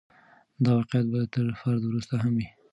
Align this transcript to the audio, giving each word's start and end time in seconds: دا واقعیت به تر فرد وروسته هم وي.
دا 0.63 0.71
واقعیت 0.77 1.07
به 1.11 1.19
تر 1.33 1.45
فرد 1.61 1.81
وروسته 1.85 2.15
هم 2.23 2.33
وي. 2.37 2.47